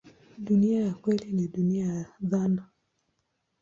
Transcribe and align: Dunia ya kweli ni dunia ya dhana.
Dunia 0.37 0.85
ya 0.85 0.93
kweli 0.93 1.31
ni 1.31 1.47
dunia 1.47 1.85
ya 1.93 2.05
dhana. 2.21 2.65